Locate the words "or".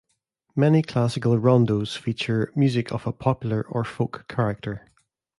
3.67-3.83